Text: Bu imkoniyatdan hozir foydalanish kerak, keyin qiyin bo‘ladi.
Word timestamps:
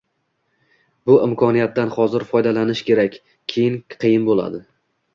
Bu 1.09 1.17
imkoniyatdan 1.25 1.93
hozir 1.97 2.27
foydalanish 2.33 2.85
kerak, 2.91 3.23
keyin 3.55 3.81
qiyin 3.97 4.31
bo‘ladi. 4.33 4.69